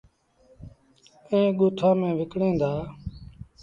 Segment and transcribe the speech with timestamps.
[1.29, 2.71] ائيٚݩ ڳوٚٺآن ميݩ وڪڻيٚن دآ۔